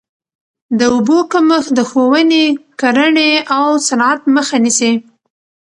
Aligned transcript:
د 0.77 0.79
اوبو 0.93 1.17
کمښت 1.31 1.69
د 1.77 1.79
ښووني، 1.89 2.45
کرهڼې 2.79 3.31
او 3.55 3.65
صنعت 3.87 4.21
مخه 4.35 4.57
نیسي. 4.63 4.91